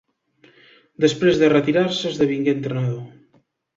[1.05, 3.05] Després de retirar-se esdevingué entrenador.